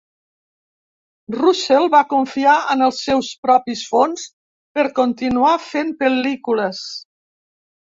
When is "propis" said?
3.45-3.85